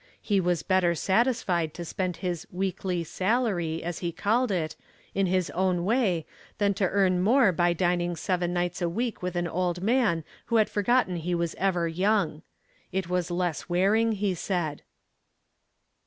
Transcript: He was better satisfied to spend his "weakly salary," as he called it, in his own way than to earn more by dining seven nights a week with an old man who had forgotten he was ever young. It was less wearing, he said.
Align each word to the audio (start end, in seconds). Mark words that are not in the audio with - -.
He 0.19 0.39
was 0.41 0.63
better 0.63 0.95
satisfied 0.95 1.75
to 1.75 1.85
spend 1.85 2.17
his 2.25 2.47
"weakly 2.49 3.03
salary," 3.03 3.83
as 3.83 3.99
he 3.99 4.11
called 4.11 4.49
it, 4.51 4.75
in 5.13 5.27
his 5.27 5.51
own 5.51 5.85
way 5.85 6.25
than 6.57 6.73
to 6.73 6.89
earn 6.89 7.21
more 7.21 7.51
by 7.51 7.73
dining 7.73 8.15
seven 8.15 8.51
nights 8.51 8.81
a 8.81 8.89
week 8.89 9.21
with 9.21 9.35
an 9.35 9.47
old 9.47 9.83
man 9.83 10.23
who 10.47 10.55
had 10.55 10.71
forgotten 10.71 11.17
he 11.17 11.35
was 11.35 11.53
ever 11.59 11.87
young. 11.87 12.41
It 12.91 13.09
was 13.09 13.29
less 13.29 13.69
wearing, 13.69 14.13
he 14.13 14.33
said. 14.33 14.81